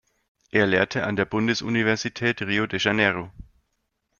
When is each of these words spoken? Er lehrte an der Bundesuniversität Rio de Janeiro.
Er 0.49 0.65
lehrte 0.65 1.03
an 1.03 1.15
der 1.15 1.25
Bundesuniversität 1.25 2.41
Rio 2.41 2.65
de 2.65 2.79
Janeiro. 2.79 3.31